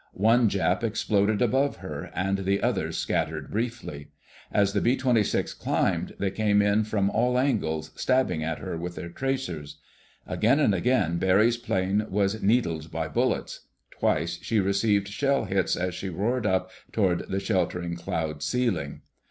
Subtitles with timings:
[0.13, 4.07] One Jap exploded above her, and the others scattered briefly.
[4.51, 8.95] As the B 26 climbed, they came in from all angles, stabbing at her with
[8.95, 9.77] their tracers.
[10.25, 13.67] Again and again Barry's plane was needled by bullets.
[13.91, 19.01] Twice she received shell hits as she roared up toward the sheltering cloud ceiling.